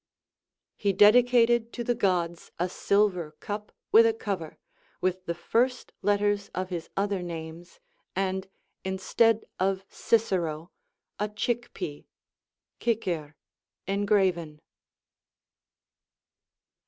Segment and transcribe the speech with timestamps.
[0.77, 4.57] He dedicated to the Gods a silver cup with a cover,
[4.99, 7.79] with the first letters of his other names,
[8.15, 8.47] and
[8.83, 10.71] instead of Cicero
[11.19, 12.07] a chick pea
[12.81, 13.35] (cicer)
[13.85, 14.61] engraven.